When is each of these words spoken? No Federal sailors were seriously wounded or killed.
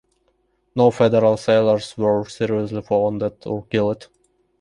No 0.73 0.89
Federal 0.89 1.37
sailors 1.37 1.95
were 1.95 2.25
seriously 2.27 2.81
wounded 2.89 3.35
or 3.45 3.65
killed. 3.67 4.07